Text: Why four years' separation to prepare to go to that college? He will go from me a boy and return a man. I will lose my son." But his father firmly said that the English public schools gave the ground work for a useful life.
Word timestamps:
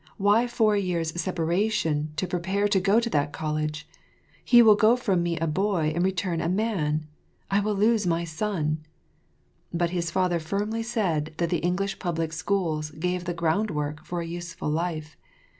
Why 0.17 0.47
four 0.47 0.75
years' 0.75 1.21
separation 1.21 2.09
to 2.15 2.25
prepare 2.25 2.67
to 2.67 2.79
go 2.79 2.99
to 2.99 3.09
that 3.11 3.31
college? 3.31 3.87
He 4.43 4.63
will 4.63 4.73
go 4.73 4.95
from 4.95 5.21
me 5.21 5.37
a 5.37 5.45
boy 5.45 5.91
and 5.93 6.03
return 6.03 6.41
a 6.41 6.49
man. 6.49 7.05
I 7.51 7.59
will 7.59 7.75
lose 7.75 8.07
my 8.07 8.23
son." 8.23 8.79
But 9.71 9.91
his 9.91 10.09
father 10.09 10.39
firmly 10.39 10.81
said 10.81 11.35
that 11.37 11.51
the 11.51 11.59
English 11.59 11.99
public 11.99 12.33
schools 12.33 12.89
gave 12.89 13.25
the 13.25 13.35
ground 13.35 13.69
work 13.69 14.03
for 14.03 14.21
a 14.21 14.25
useful 14.25 14.69
life. 14.71 15.15